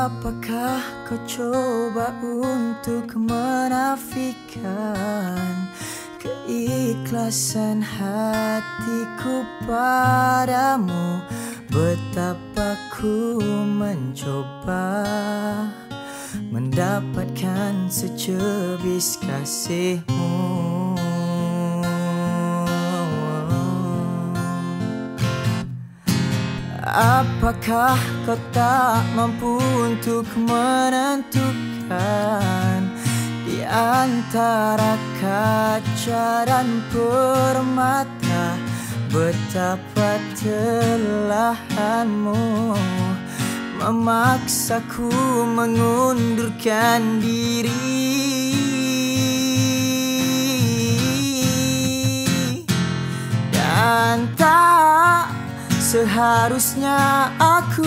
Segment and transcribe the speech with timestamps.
[0.00, 4.64] Apakah kau coba untuk menafikan
[6.16, 11.20] Keikhlasan hatiku padamu?
[11.68, 13.44] Betapa ku
[13.76, 15.04] mencoba
[16.48, 20.49] Mendapatkan secebis kasihmu
[26.90, 27.94] Apakah
[28.26, 31.38] kau tak mampu untuk menentukan?
[33.46, 38.58] Di antara kaca dan permata
[39.10, 42.74] Betapa telahanmu
[43.78, 45.10] Memaksaku
[45.46, 48.69] mengundurkan diri
[55.90, 57.82] Seharusnya aku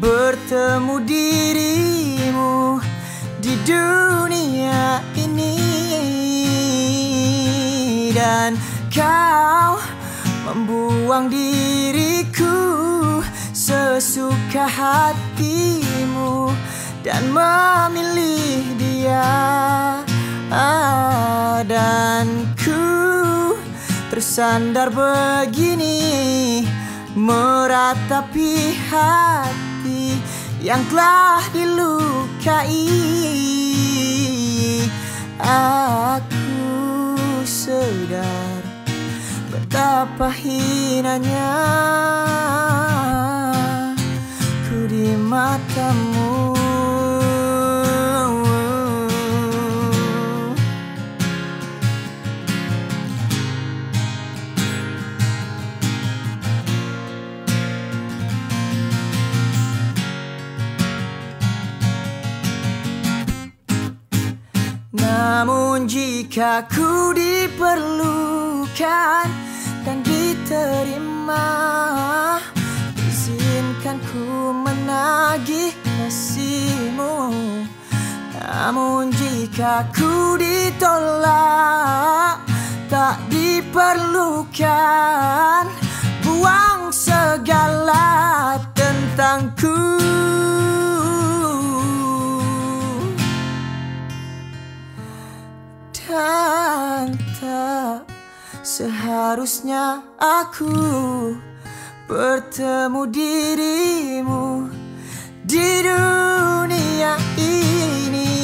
[0.00, 2.80] bertemu dirimu
[3.36, 5.60] di dunia ini.
[8.16, 8.56] Dan
[8.88, 9.76] kau
[10.48, 12.56] membuang diriku
[13.52, 16.48] sesuka hatimu
[17.04, 17.99] dan memilih
[24.20, 25.96] Bersandar begini
[27.16, 28.52] Meratapi
[28.92, 30.20] hati
[30.60, 32.84] Yang telah dilukai.
[35.40, 36.52] Aku
[37.48, 38.60] sadar
[39.48, 41.56] Betapa hinanya
[44.68, 46.39] Ku di matamu
[64.90, 69.26] Namun jika ku diperlukan
[69.86, 71.46] dan diterima
[72.98, 77.30] Izinkan ku menagih kasihmu
[78.34, 82.42] Namun jika ku ditolak
[82.90, 85.70] Tak diperlukan
[86.26, 86.79] Buang
[96.10, 98.02] Dan tak
[98.66, 100.74] seharusnya aku
[102.10, 104.66] bertemu dirimu
[105.46, 108.34] di dunia ini?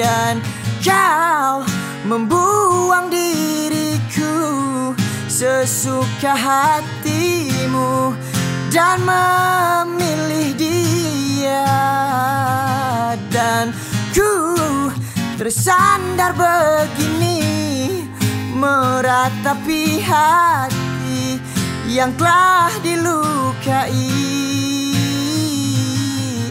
[0.00, 0.40] Dan
[0.80, 1.68] kau
[2.08, 4.96] membuang diriku
[5.28, 8.16] sesuka hatimu
[8.72, 10.09] Dan memilih
[15.50, 17.42] Bersandar begini
[18.54, 21.42] Meratapi hati
[21.90, 24.14] Yang telah dilukai.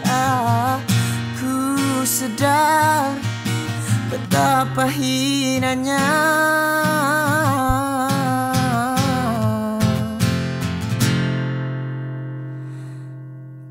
[0.00, 1.60] Aku
[2.08, 3.20] sedar
[4.08, 6.08] Betapa hinanya.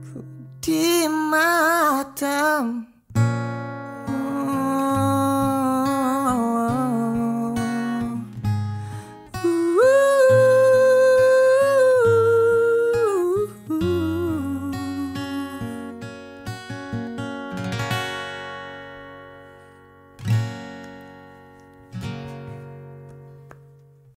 [0.06, 0.22] Ku
[0.62, 2.95] di matamu.